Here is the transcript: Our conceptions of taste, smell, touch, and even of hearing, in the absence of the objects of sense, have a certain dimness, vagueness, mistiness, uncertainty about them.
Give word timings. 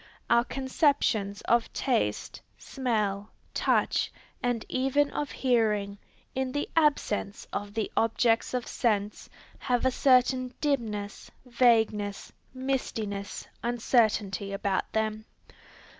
Our 0.31 0.43
conceptions 0.43 1.41
of 1.41 1.71
taste, 1.73 2.41
smell, 2.57 3.29
touch, 3.53 4.11
and 4.41 4.65
even 4.67 5.11
of 5.11 5.29
hearing, 5.29 5.99
in 6.33 6.51
the 6.53 6.67
absence 6.75 7.45
of 7.53 7.75
the 7.75 7.91
objects 7.95 8.55
of 8.55 8.65
sense, 8.65 9.29
have 9.59 9.85
a 9.85 9.91
certain 9.91 10.55
dimness, 10.59 11.29
vagueness, 11.45 12.33
mistiness, 12.51 13.47
uncertainty 13.61 14.51
about 14.53 14.91
them. 14.91 15.25